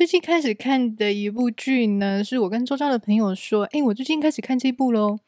[0.00, 5.18] 最近开始看的一部剧呢，是我跟周遭的朋友说：“哎，我最近开始看这部喽。”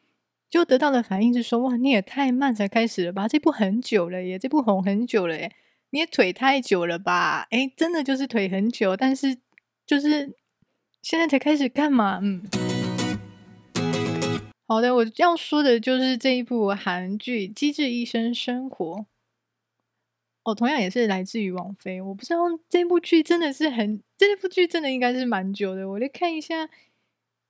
[0.49, 3.27] 就得到的反应是说：“哇，你也太慢才开始了吧？
[3.27, 5.51] 这部很久了耶，这部红很久了耶，
[5.91, 7.45] 你也腿太久了吧？
[7.51, 9.37] 哎，真的就是腿很久，但是
[9.85, 10.35] 就是
[11.03, 12.41] 现在才开始看嘛。”嗯，
[14.67, 18.95] 好的，我要说的就是这一部韩剧《机智医生生活》
[20.43, 22.01] 哦，同样也是来自于王菲。
[22.01, 22.39] 我不知道
[22.69, 26.69] 这部剧真的是很，这部剧真的应该是蛮久的，我来看一下。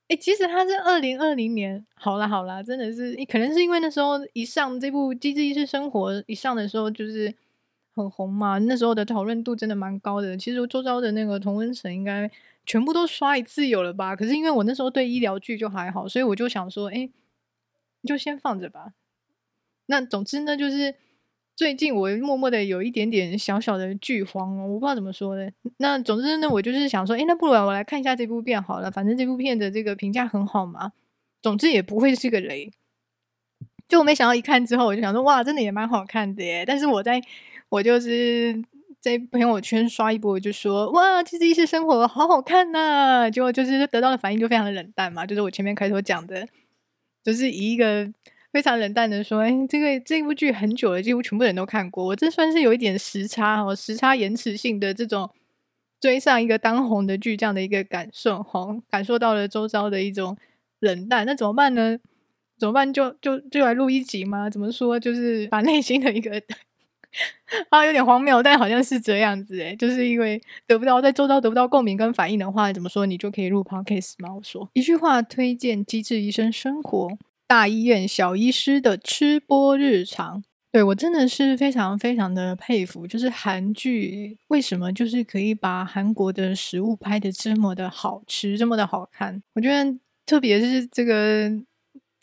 [0.09, 7.33] 哎，其实它是二零二零年，好啦好啦，真的是，可能是因为那时候一上这部《机智医生生活》一上的时候就是
[7.95, 10.37] 很红嘛，那时候的讨论度真的蛮高的。
[10.37, 12.29] 其实周遭的那个同温层应该
[12.65, 14.15] 全部都刷一次有了吧？
[14.15, 17.09] 可是因为我那时候对医疗剧就还好，所以我就想说，哎，
[18.03, 18.93] 就先放着吧。
[19.87, 20.93] 那总之呢，就是。
[21.55, 25.47] 最近我默默的有一点点小小的剧荒哦，我不知道怎么说呢。
[25.77, 30.91] 那总之呢，我就是想说，诶，那不如我来看一下这部片好了，反正这部片的这个评价很好嘛。
[31.43, 32.71] 总之也不会是个雷。
[33.87, 36.63] 就我没想到一看之后，我就想说，哇，真的也蛮好看的耶。
[36.65, 37.21] 但是我在
[37.69, 38.59] 我就是
[38.99, 46.47] 在朋友圈刷一波，我就说，哇，机智医生生活好好看呐、结果就是得到的反应就非常的冷淡嘛，就是我前面开头讲的，
[47.23, 48.11] 就是以一个。
[48.53, 52.05] 非常冷淡的说：“哎，这个这部剧很久了，几乎全部人都看过。
[52.05, 55.27] 我这算是有一点时差哦，时差延迟性的这种
[55.99, 60.37] 追上一个当红的剧这样的一个感受，哈，感受到了周遭的一种
[60.79, 61.25] 冷淡。
[61.25, 61.97] 那怎么办呢？
[62.59, 62.93] 怎么办？
[62.93, 64.47] 就就就来录一集吗？
[64.47, 64.99] 怎么说？
[64.99, 66.39] 就是把内心的一个
[67.69, 73.07] 啊，有点荒谬，但好像是这样子诶，就是因为得不到在周遭得不到共鸣跟反应的话，怎么说？
[73.07, 74.35] 你就可以录 podcast 吗？
[74.35, 77.07] 我说一句话，推荐《机智医生生活》。”
[77.53, 83.05] 大医院小医师的吃播日常，对，我真的是非常非常的佩服。
[83.05, 89.39] 就是韩剧为什么就是可以把韩国的食物拍得这么的好吃，这么的好看？
[89.53, 91.47] 我觉得特别是这个，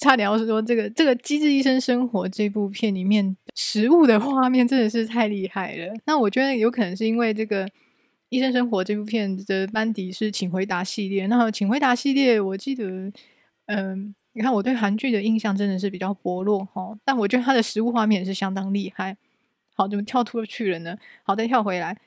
[0.00, 5.94] 差点要说这个这个《机智医生生活》这部片里面食物的画面真的是太厉害了。
[6.06, 7.64] 那我觉得有可能是因为这个
[8.30, 13.12] 《医生生活》这部片的班底是《请回答》系列，那《请回答》系列我记得，
[13.66, 14.12] 嗯。
[14.32, 19.16] 你看，我对韩剧的印象真的是比较薄弱哈，但我觉得它的食物画面也是相当厉害。
[19.74, 20.96] 好，怎么跳出去了呢？
[21.24, 21.98] 好，再跳回来。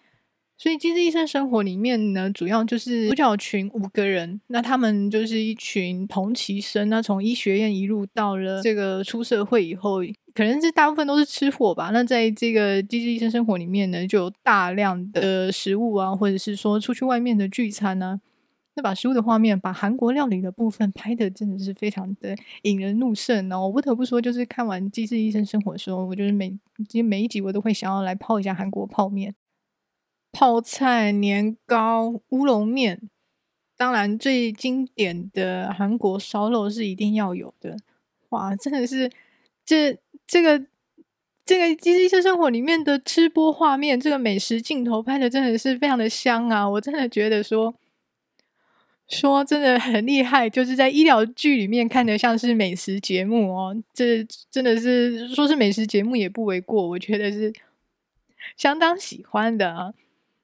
[0.55, 9.97] 所以《机智医生生活》里面呢，主要就是主角群五个人，那他们就是一群同期生，那从医学院一路到了这个出社会以后，
[10.33, 11.89] 可能是大部分都是吃货吧。
[11.91, 18.32] 那在这个《机智医生生活》里面呢，就有大量的食物啊，或者是说出去外面的聚餐呢、啊。
[18.75, 23.67] 那把书的画面，把韩国料理的部分拍的真的是非常的引人入胜哦！
[23.67, 26.49] 我不得不说，就是看完《机智医生生活》的时候，我就是每
[26.89, 29.35] 其实每一集我都会想要来泡一下韩国泡面、
[30.31, 32.99] 泡菜、年糕、乌龙面。
[33.77, 37.77] 当然，最经典的韩国烧肉是一定要有的。
[38.29, 39.11] 哇，真的是
[39.63, 39.95] 这
[40.25, 40.65] 这个
[41.45, 46.67] 这个《机智医生生活》里面的吃播画面，这个美食镜头拍的真的是非常的香啊！
[46.67, 47.75] 我真的觉得说。
[49.13, 57.53] 说真的很厉害，就是在医疗剧里面看得像是美食节目哦，这真的是说是美食节目也不为过，我觉得是
[58.57, 59.93] 相当喜欢的啊。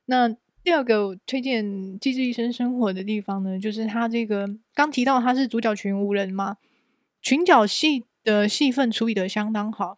[0.06, 0.30] 那
[0.63, 1.66] 第二个推荐
[2.00, 6.57] 《机智医生生活》的地方呢，就是他这个刚提到他是主角群五人嘛，
[7.22, 9.97] 群角戏的戏份处理的相当好。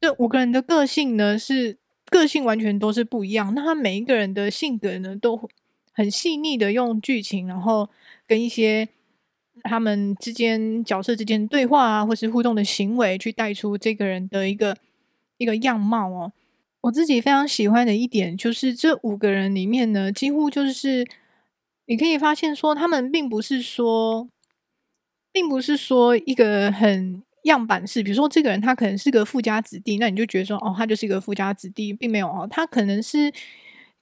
[0.00, 5.48] 这五个人的个性呢，是个性完全都是不一样，那他每一个人的性格呢，都。
[5.98, 7.90] 很细腻的用剧情，然后
[8.24, 8.88] 跟一些
[9.64, 14.76] 他们之间角色之间对话啊，或是互动的行为，去带出这个人的一个
[15.38, 16.32] 一个样貌哦。
[16.82, 21.04] 我自己非常喜欢的一点就是这五个人里面呢，几乎就是
[21.86, 24.28] 你可以发现说，他们并不是说，
[25.32, 33.32] 并不是说一个很样板式，比如说这个人他可能是个富家子弟，那你就觉得说哦，他就是一个富家子弟，并没有哦，他可能是。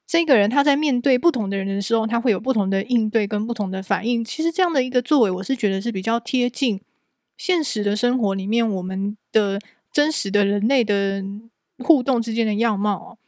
[0.06, 4.24] 这个人他在面对不同的人的时候，他会有不同的应对跟不同的反应。
[4.24, 6.80] 其实这样的一个作为，我是觉得是比较贴近
[7.36, 9.60] 现实的生活里面我们的
[9.92, 11.24] 真实的人类的
[11.78, 13.18] 互动之间的样貌。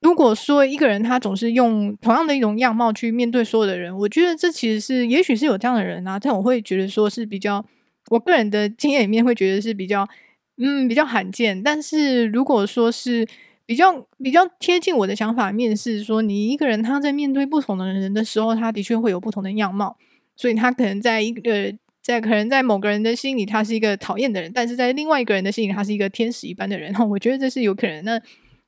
[0.00, 7.64] 如果说一个人他总是用同样的一种样貌去面对所有的人，我觉得这其实是也许是有这样的人啊，但我会觉得说是比较
[8.08, 10.08] 我个人的经验里面会觉得是比较
[10.56, 11.62] 嗯比较罕见。
[11.62, 13.24] 但是如果说是
[13.64, 19.96] 比较比较贴近我的想法面试说，你一个人他在面对不同的人的时候，他的确会有不同的样貌，
[20.36, 26.92] 所以他可能在一个在可能在某个人的心里，他是一个讨厌的人，但是在另外一个人的心里，他是一个天使一般的人。
[27.08, 28.04] 我觉得这是有可能。
[28.04, 28.20] 那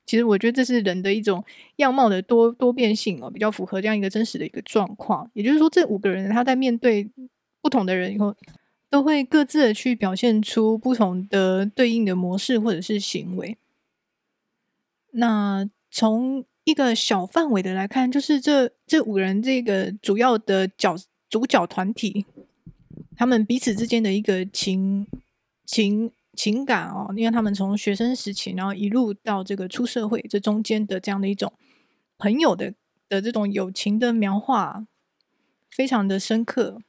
[0.05, 1.43] 其实我觉得这是人的一种
[1.77, 5.29] 样貌的多多变性哦，比较符合这样一个真实的一个状况。
[5.33, 7.09] 也就是说，这五个人他在面对
[7.61, 8.33] 不同的人以后，
[8.89, 13.57] 都会各自的去表现出不同的对应的模式或者是行为。
[15.15, 20.95] 那从一个小范围的来看，就是这这五人这个主要的角
[21.29, 22.25] 主角团体，
[23.15, 25.07] 他们彼此之间的一个情
[25.65, 26.11] 情。
[26.37, 31.53] 情感哦，因为他们从学生时期，然后一路到这个出社会，这中间的这样的一种
[32.17, 32.73] 朋友的
[33.07, 34.85] 的这种友情的描画，
[35.71, 36.81] 非常的深刻。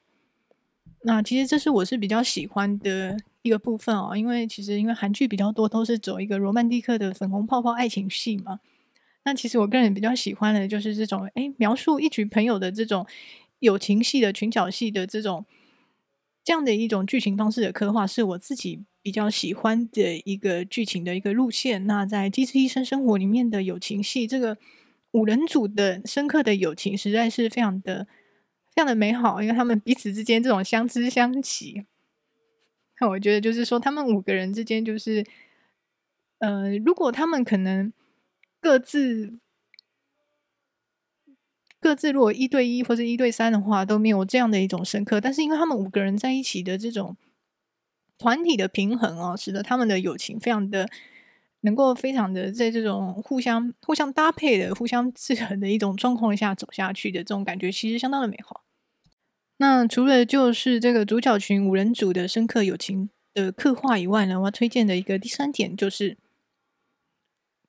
[1.02, 8.60] 那其实这是我是比较喜欢的一个部分哦，因为其实因为韩剧比较多都是走一个罗曼蒂克的粉红泡泡爱情戏嘛。
[9.24, 13.06] 那其实我个人比较喜欢的就是这种诶，描述一群朋友的这种
[13.60, 15.44] 友情戏的群角戏的这种
[16.44, 18.84] 这样的一种剧情方式的刻画，是我自己。
[19.06, 24.58] 比较喜欢的一个剧情的一个路线，那在《机智医生生活》里面的友情戏，这个
[25.12, 28.08] 五人组的深刻的友情实在是非常的、
[28.74, 31.84] 非常的美好，因为他们彼此之间这种相知相惜。
[33.00, 35.24] 那我觉得就是说，他们五个人之间，就是
[36.38, 37.92] 呃，如果他们可能
[38.60, 39.38] 各自
[41.80, 47.16] 各自如果一对一或者一对三的话，都没有这样的一种深刻，但是因为他们五个人在一起的这种。
[48.18, 50.88] 团体的平衡哦，使得他们的友情非常的
[51.60, 58.65] 能够非常的在这种互相互相搭配的、互相制衡的一种状况下走下去的这种感觉，其实相当的美好。
[59.58, 66.16] 那除了就是这个主角群五人组的深刻友情的刻画以外呢，我要推荐的一个第三点就是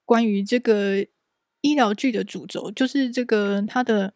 [0.06, 1.06] 关于这个
[1.62, 4.14] 医疗剧的主轴，就是这个他的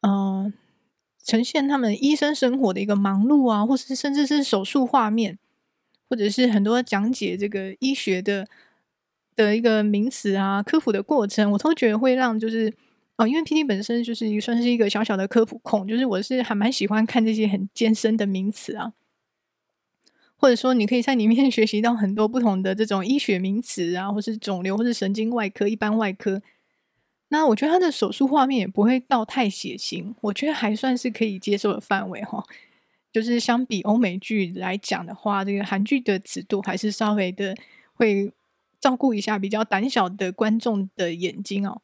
[0.00, 0.52] 嗯。
[1.26, 5.38] 呈现他们医生生活的一个忙碌啊，或是甚至是手术画面，
[6.06, 8.46] 或者是很多讲解这个医学的
[9.34, 12.74] 的一个名词啊，科普的过程，我都觉得会让就是
[13.16, 18.92] 哦，因为 PD 本身就是算是一个小小的科普控，就是我是还蛮喜欢看这些很艰深的名词啊，
[20.36, 26.42] 或者说你可以在里面 学习到很多不同的这种医学名词啊，或是肿瘤，或是神经外科、一般外科。
[27.28, 32.44] 那我觉得他的手术画面也不会到太血腥，我觉得还算是可以接受的范围哈。
[33.12, 37.56] 就是相比欧美剧来讲的话，这个韩剧的尺度还是稍微的
[37.94, 38.32] 会
[38.80, 41.80] 照顾一下比较胆小的观众的眼睛哦。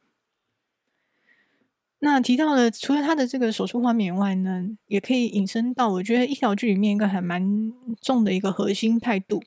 [2.00, 9.43] 那提到了除了他的这个手术画面以外呢，也可以引申到我觉得医疗剧里面一个还蛮重的一个核心态度，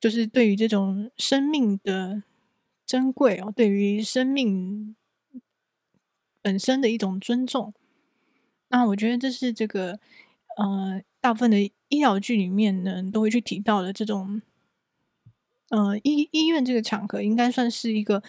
[0.00, 2.22] 就是对于这种生命的
[2.84, 4.94] 珍贵哦，对于生命。
[6.40, 7.74] 本身的一种尊重，
[8.68, 9.98] 那我觉得这是这个
[10.56, 14.40] 呃，大部分的医疗剧里面呢，都会去提到的这种
[15.68, 18.22] 呃医医院这个场合，应该算是一个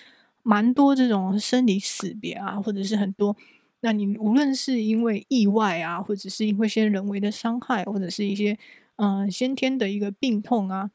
[0.44, 3.36] 蛮多这种生离死别啊，或者是很多，
[3.82, 8.58] 那你无论是因为意外啊，或者是因为一些人为的伤害，或者是一些
[8.98, 10.92] 嗯、先天的一个病痛啊，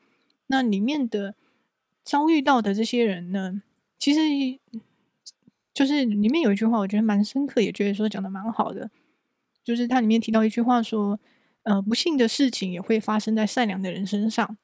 [0.48, 1.34] 那里面的
[2.02, 3.62] 遭遇到的这些人呢，
[3.98, 4.58] 其实。
[5.74, 8.88] 就是里面有一句话，我觉得蛮深刻，也觉得说讲的蛮好的。
[9.64, 11.18] 就是它里面提到一句话说
[11.66, 14.56] ：“呃，不幸的事情也会发生在善良的人身上。”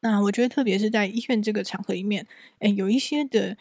[0.00, 2.26] 那我觉得，特别是在医院这个场合里面，
[2.60, 3.56] 诶，有一些的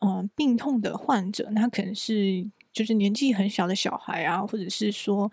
[0.00, 5.30] 呃病痛的患者，那可能是就是年纪很小的小孩啊，或者是说，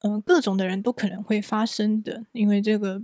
[0.00, 2.24] 嗯、各种的人都可能会发生的。
[2.32, 3.02] 因为这个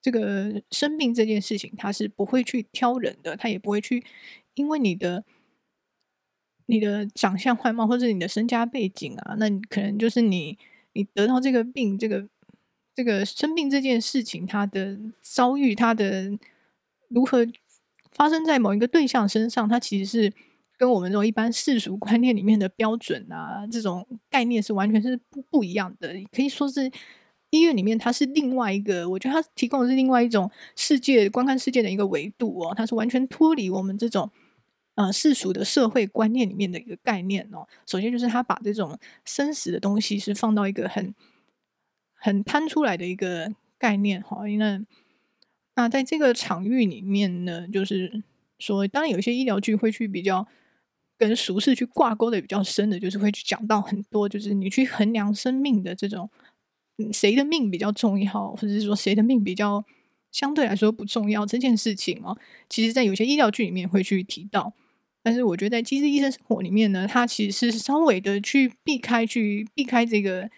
[0.00, 4.04] 这个生病这件事情，他是不会去挑人的，他也不会去
[4.54, 5.24] 因为你的。
[6.66, 10.56] 你的长相、外貌，或者你的身家背景啊，那你可能就是你，
[10.94, 12.26] 你得到这个病，这个
[12.94, 16.30] 这个生病这件事情，它的遭遇，它的
[17.08, 17.46] 如何
[18.12, 20.32] 发生在某一个对象身上，它其实是
[20.76, 26.14] 跟我们这种一般世俗观念里面的标准啊，这种概念是完全是不不一样的。
[26.30, 26.90] 可以说是
[27.50, 34.30] 医院里面，它是另外一个，我觉得它提供的是另外一种世界观看世界的一个维度哦，它是完全脱离我们这种。
[34.94, 41.14] 呃，世俗的社会观念里面的一个概念哦，首先就是他把这种生死的东西是放到一个很
[42.22, 44.48] 很摊出来的一个概念哈。
[44.48, 44.80] 因那
[45.74, 48.22] 那在这个场域里面呢，就是
[48.58, 50.46] 说，当然有些医疗剧会去比较
[51.18, 56.30] 跟俗世去挂钩的比较深的，就是会去讲到很多，就是你去衡量生命的这种，
[57.12, 59.84] 谁的命比较重要，或者是说谁的命比较
[60.30, 62.38] 相对来说不重要这件事情哦，
[62.68, 64.72] 其实在有些医疗剧里面会去提到。
[65.24, 70.50] 但是我觉得在《机智医生生活》里面呢，它其实是稍微的去避开、去避开这个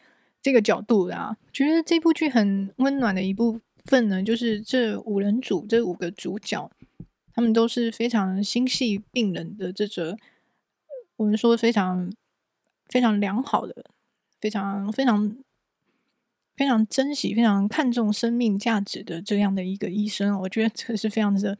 [0.44, 1.34] 这个角度的啊。
[1.54, 6.70] 觉得这部剧很温暖的一部分呢，就是这五人组这五个主角，
[7.32, 10.18] 他们都是非常心系病人的这个，
[11.16, 12.12] 我们说非常
[12.88, 13.86] 非常良好的，
[14.40, 15.36] 非常非常
[16.56, 21.58] 非常珍惜、非常看重生命价值的这样的一个医生，我觉得这是非常的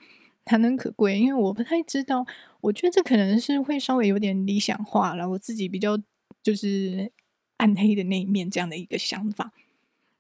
[0.51, 1.19] 难能可贵。
[1.19, 2.27] 因为我不太知道，
[2.61, 5.99] 我觉得这可能是会稍微有点理想化了，我自己比较
[6.43, 7.11] 就是
[7.59, 9.53] 暗黑的那一面这样的一个想法。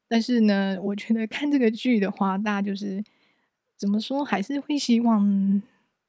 [0.07, 3.03] 但是呢，我觉得看这个剧的话，大家就是
[3.77, 5.63] 怎么说，还是会希望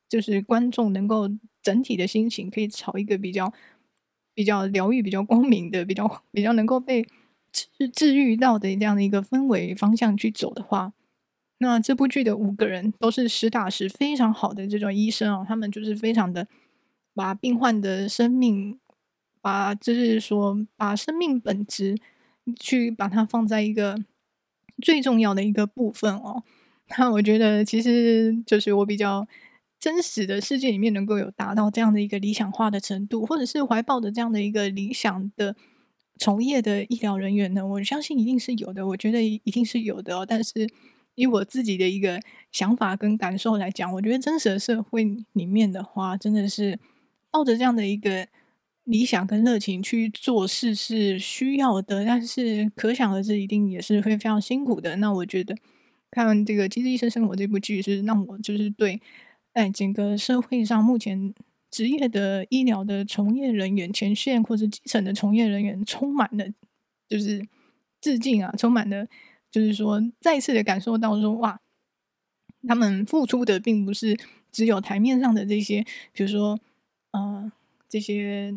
[0.07, 1.29] 就是观众能够
[1.61, 3.51] 整体的心情可以朝一个比较
[4.33, 7.07] 比较疗愈、比较光明的、比较比较能够被
[7.51, 10.93] 治治愈到的这样的一个氛围方向去走的话，
[11.59, 16.47] 那这部剧的五个人都是实打实非常好的这种医生哦，他们就是非常的
[17.13, 18.77] 把病患的生命，
[19.45, 21.95] 把就是说把生命本质。
[22.59, 23.97] 去把它放在一个
[24.79, 26.43] 最重要的一个部分哦。
[26.95, 29.27] 那我觉得其实就是我比较
[29.79, 35.55] 真实的世界里面能够有达到这样的一个理想化的程度，或者是怀抱着这样的一个理想的
[36.19, 38.85] 从业的医疗人员呢，我相信一定是有的。
[38.89, 40.23] 我觉得一定是有的哦。
[40.23, 40.69] 但是
[41.15, 42.21] 以我自己的一个
[42.51, 46.77] 想法跟感受来讲，我觉得真实的社会里面的话，真的是
[47.31, 48.27] 抱着这样的一个。
[48.85, 54.95] 理想跟热情去做事是需要的，但是可想而知，一定也是会非常辛苦的。
[54.97, 55.55] 那我觉得
[56.11, 59.01] 看这个《机智医生生活》这部剧，是让我就是对
[59.51, 61.33] 在整个社会上目前
[61.71, 66.45] 职业的医疗的从业人员、前线或者基层的从业人员，充满了
[67.09, 67.43] 就是
[67.99, 69.07] 致敬啊，充满了
[69.49, 71.59] 就是说再次的感受到说哇，
[72.67, 74.15] 他们付出的并不是
[74.51, 76.59] 只有台面上的这些，比如说
[77.09, 77.51] 呃
[77.89, 78.53] 这些。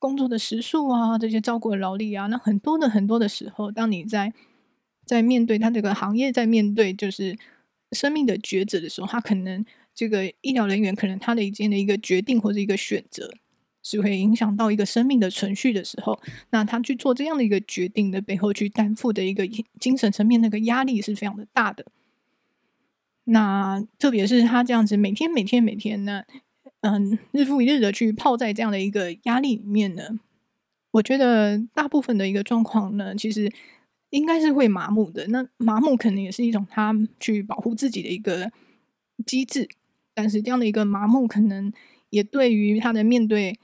[0.00, 4.32] 工作的时数啊，这些照顾的劳力啊，那很多的很多的时候，当你在
[5.04, 7.38] 在面对他这个行业，在面对就是
[7.92, 9.64] 生命的抉择的时候，他可能
[9.94, 13.30] 这个医疗人员可能他的一件的一个决定或者一个选择，
[13.82, 16.18] 是会影响到一个生命的存续的时候，
[16.50, 19.46] 那他去做这样的一个决定的背后，去担负的一个
[19.78, 21.84] 精神层面那个压力是非常的大的。
[23.24, 26.24] 那特别是他这样子每天每天每天呢。
[26.82, 30.18] 嗯，日复一日的去泡在这样的一个压力里面呢，
[30.92, 33.52] 我觉得大部分的一个状况呢，其实
[34.08, 35.26] 应该是会麻木的。
[35.28, 38.50] 那麻木可能也是一种他去保护自己的一个
[39.26, 39.68] 机制，
[40.14, 41.70] 但是这样的一个麻木，可能
[42.08, 43.58] 也对于他的面对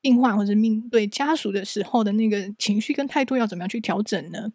[0.00, 4.50] 病患或者面对家属的时候的那个情绪跟态度要怎么样去调整呢？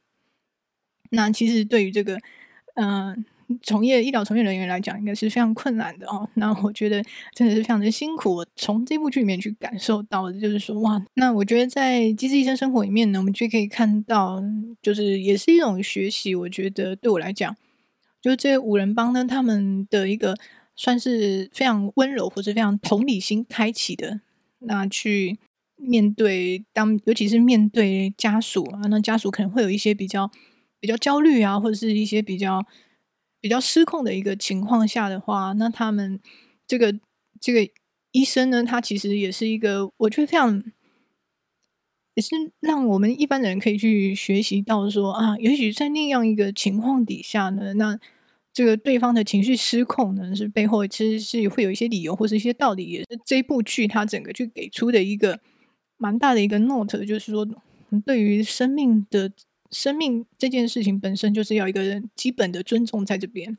[1.11, 2.19] 那其实对于这个，
[2.73, 3.23] 嗯。
[3.61, 6.29] 从业医疗从业人员来讲，应该是非常困难的哦。
[6.33, 7.01] 那我觉得
[7.33, 8.35] 真的是非常的辛苦。
[8.35, 14.43] 我从这部剧里面去感受到的，就是说，哇，那我觉得在《机智医生生活》里面呢，我们就可以看到，
[14.81, 16.35] 就是也是一种学习。
[16.35, 17.55] 我觉得对我来讲，
[18.21, 20.35] 就是这五人帮呢，他们的一个
[20.75, 24.19] 算是非常温柔或者非常同理心开启的，
[24.59, 25.37] 那去
[25.77, 30.29] 面对当，尤其是面对家属啊，那家属可能会有一些比较
[30.81, 32.65] 比较焦虑啊，或者是一些比较。
[33.39, 36.19] 比较失控的一个情况下的话，那他们
[36.65, 36.93] 这个
[37.39, 37.71] 这个
[38.11, 40.63] 医生呢，他其实也是一个，我觉得非常
[42.15, 42.29] 也是
[42.59, 47.99] 让我们一般人可以去学习到说啊，也许在那样一个情况底下呢，那
[48.51, 55.39] 这个对方的情绪失控呢，是背后其实是会有一些理由或是一些道理，也是这部剧它整个去给出的一个
[55.97, 57.47] 蛮大的一个 note，就是说
[58.05, 59.31] 对于生命的。
[59.71, 63.57] 生命这件事情本身就是要一个人基本的尊重在这边。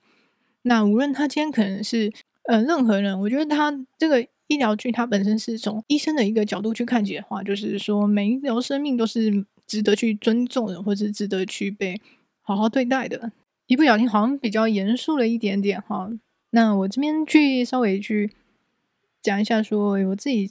[0.62, 2.12] 那无论他今天可能是
[2.44, 12.00] 呃任何人，我觉得他这个医疗剧它本身是从医生的一个角度去看起的话，就是说每一条生命都是值得去尊重的，或者值得去被
[12.40, 13.30] 好好对待的。
[13.66, 16.10] 一不小心好像比较严肃了一点点哈。
[16.50, 18.32] 那我这边去稍微去
[19.20, 20.46] 讲一下，说我自己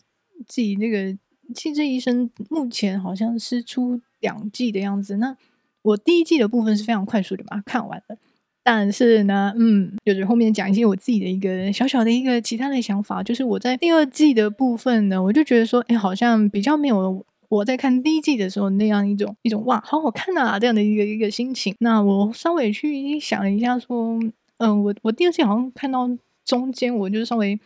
[0.45, 1.17] 自己那个
[1.53, 4.01] 气质医生目前好像是出。
[4.19, 5.37] 两季的样子，那
[5.83, 8.17] 我第一季的部分是非常快速的把它看完了，
[8.63, 21.75] 但是呢，嗯，就是后面讲一些我自己的一个小小的一个其他的想法，就是我在第二季的部分呢，我就觉得说，哎，好像比较没有我在看第一季的时候那样一种一种哇，好好看啊这样的一个一个心情。
[21.77, 24.19] 那我稍微去想了一下，说，
[24.57, 26.09] 嗯，我我第二季好像看到
[26.43, 27.59] 中间，我就稍微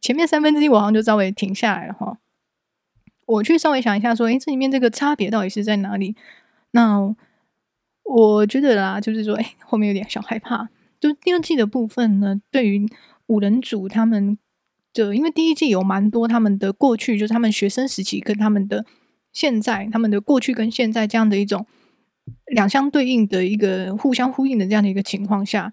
[0.00, 2.16] 前面三分之一我好像就稍微停下来了哈。
[3.26, 6.16] 我去稍微想一下，说，诶，这里面这个差别到底是在哪里？
[6.72, 7.14] 那
[8.04, 10.68] 我觉得啦，就是说，诶，后面有点小害怕。
[11.00, 12.86] 就第二季的部分呢，对于
[13.26, 14.38] 五人组他们
[14.92, 18.84] 的，因为第一季有蛮多他们的过去，就是他们学生时期跟他们的
[19.32, 21.66] 现在，他们的过去跟现在这样的一种
[22.46, 25.72] 两相对应的一个互相呼应的这样的一个情况下，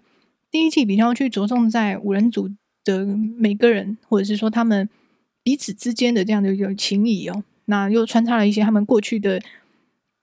[0.50, 2.48] 第一季比较去着重在五人组
[2.84, 4.88] 的每个人，或者是说他们
[5.42, 9.40] 彼此之间的这样的一个情谊哦，那又穿插了一些他们过去的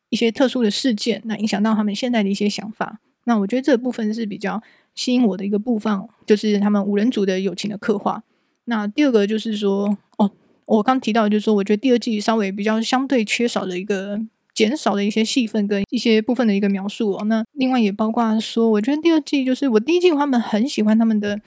[0.09, 2.99] 一些特殊的事件，那影响到他们现在的一些想法。
[3.25, 4.61] 那我觉得这部分是比较
[4.95, 8.23] 吸引我的一个部分，就是他们五人组的友情的刻画。
[8.65, 10.31] 那第二个就是说，哦，
[10.65, 14.21] 我刚提到就是说，我觉得第二季稍微比较相对缺少的一个。
[14.57, 21.39] 减少的一些戏份跟一些部分的一个描述哦，那另外也包括说，我觉得第二季就是我第一季他们很喜欢他们的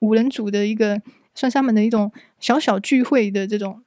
[0.00, 1.00] 五人组的一个
[1.34, 3.82] 算是他们的一种小小聚会的这种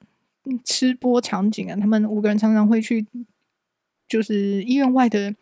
[0.64, 3.06] 吃播场景啊，他们五个人常常会去
[4.08, 5.34] 就是医院外的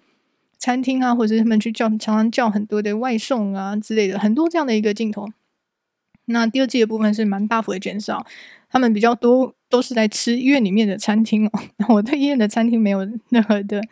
[0.59, 5.29] 餐厅啊，或者是他们去叫常常叫很多的外送啊之类的，很多这样的一个镜头。
[6.27, 8.25] 那第二季的部分是蛮大幅的减少，
[8.71, 11.51] 他们比较多都是在吃医院里面的餐厅哦。
[11.95, 13.83] 我对医院的餐厅没有任何的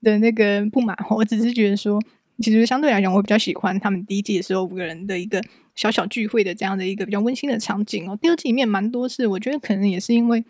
[0.00, 2.00] 的那个不满，我只是觉得说，
[2.38, 5.42] 其实相对来讲，我比较喜欢他们第一季的时候五个人的一个
[5.74, 8.18] 小小聚会的这样的一个比较温馨的场景哦。
[8.20, 10.44] 第二季里面蛮多是，我觉得可能也是因为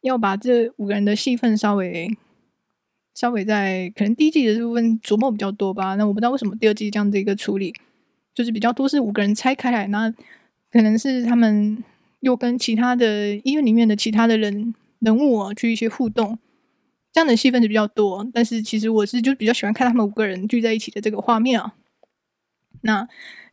[0.00, 2.16] 要把这五个人的戏份稍微
[3.14, 5.94] 稍微在可能第一季的这部分琢磨比较多吧。
[5.96, 7.74] 那我不知道为什么第二季这样的一个处理，
[8.34, 10.12] 就是比较多是五个人拆开来那。
[10.70, 11.82] 可能是他们
[12.20, 16.38] 又跟其他的医院里面的其他的人人物啊去一些互动，
[17.10, 18.28] 这样的戏份是比较多。
[18.34, 21.72] 但是其实我是就比较喜欢看他们五个人聚在一起的这个画面啊。
[22.82, 23.08] 那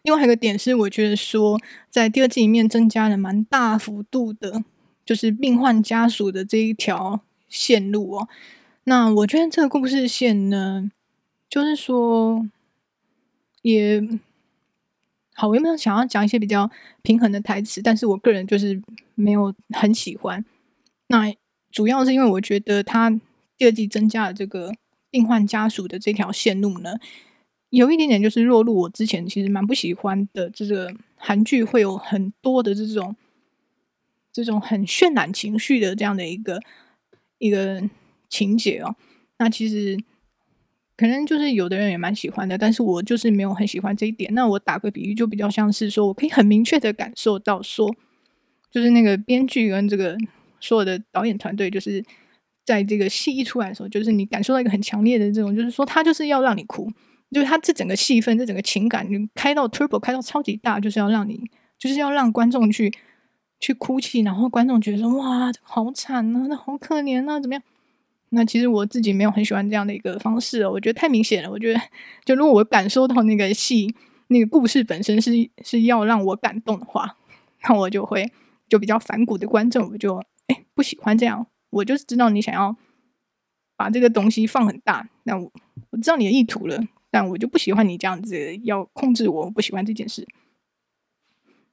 [0.06, 1.60] 另外还有一个点是，我觉得说
[1.90, 4.64] 在第二季里面增加了蛮大幅度的，
[5.04, 7.20] 就是病患家属的这一条
[7.50, 8.30] 线路哦。
[8.86, 10.90] 那我觉得这个故事线呢，
[11.50, 12.48] 就是说
[13.64, 14.08] 也。
[15.38, 16.72] 好，我有没有想要讲一些比较
[17.02, 17.82] 平衡的台词？
[17.82, 18.82] 但是我个人就是
[19.16, 20.46] 没有很喜欢。
[21.08, 21.34] 那
[21.70, 23.10] 主要是因为我觉得他
[23.58, 24.74] 第二季增加了这个
[25.10, 26.94] 病患家属的这条线路呢，
[27.70, 33.16] 有一点点就是落入我之前其实蛮不喜欢的这个韩剧会有很多的这种
[34.32, 36.60] 这种很渲染情绪的这样的一个
[37.38, 37.82] 一个
[38.30, 38.96] 情节哦。
[39.38, 39.98] 那其实。
[40.98, 44.34] 可能就是有的人也蛮喜欢的，但是我就是没有很喜欢这一点。
[44.34, 47.94] 那我打个比喻，就比较像是说，我可以很明确的感受到说，
[48.72, 50.16] 就是那个编剧跟这个
[50.62, 52.02] 所有的导演团队，就是
[52.64, 56.90] 在这个戏一出来的时候，就是你感受到一个很强烈的这种，就是说他就是要让你哭，
[57.32, 61.44] 就是他这整个戏份，这整个情感，就开到 turbo，开到超级大，就是要让你，
[61.78, 62.94] 就是要让观众去
[63.60, 67.64] 去哭泣，然后观众觉得说，哇，好惨啊，那好可怜啊，怎么样？
[68.30, 71.50] 那其实我自己没有很喜欢这样的一个方式哦，我觉得太明显了。
[71.50, 71.80] 我觉得，
[72.26, 73.94] 就如果我感受到那个戏、
[74.28, 75.32] 那个故事本身是
[75.64, 77.18] 是要让我感动的话，
[77.64, 78.30] 那我就会
[78.68, 81.48] 就比较反骨的观众，我就哎不喜欢这样。
[81.70, 82.76] 我就是知道你想要
[83.78, 85.52] 把这个东西放很大，那我
[85.92, 86.82] 我知道你的意图了，
[87.16, 90.28] 但我就不喜欢你这样子要控制我，我不喜欢这件事。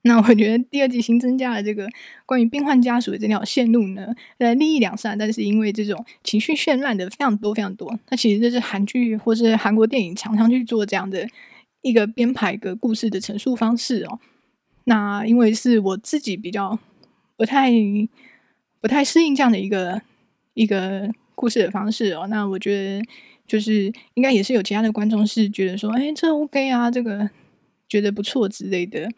[0.02, 1.88] 那我觉得第二季新增加了这个
[2.24, 11.26] 关于病患家属的这条线路呢，呃，利益两善，但是因为这种情绪渲染的非常多非常多，那其实这是韩剧或是韩国电影常常去做这样的
[11.81, 14.20] 一个编排个故事的陈述方式哦。
[14.85, 16.78] 那因为是我自己比较
[17.37, 17.72] 不太
[18.81, 20.00] 不太适应这样的一个
[20.55, 23.05] 一个故事的方式哦，那我觉得
[23.53, 27.29] 就是应该也是有其他的观众是觉得说，哎，这 OK 啊，这个
[27.87, 29.11] 觉得不错之类的。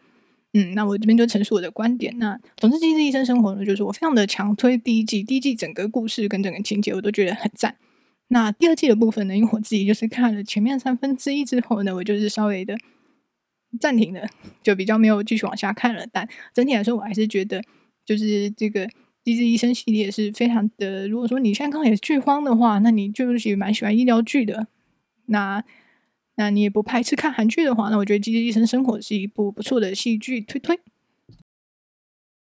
[0.51, 2.13] 嗯，那我这边就陈述我的观点。
[2.19, 5.23] 那总之，《机智医生生活》呢，就是我非常的强推第一季。
[5.23, 7.77] 第一季整个故事跟整个情节，我都觉得很赞。
[8.27, 12.75] 那第二季的部分呢，因为我自己就是看了前面三分之一之后呢，我就是稍微的
[13.79, 14.27] 暂停了，
[14.61, 16.05] 就比较没有继续往下看了。
[16.11, 17.63] 但整体来说，我还是觉得，
[18.05, 18.85] 就是这个
[19.25, 21.07] 《机智医生》系列是非常的。
[21.09, 24.67] 如果说你现在刚好也是剧荒的话，那你就是蛮喜欢医疗剧的。
[25.25, 25.63] 那
[26.35, 30.79] 那你也不排斥看韩剧的话，那我觉得《机智医生生活》是一部不错的戏剧，推推。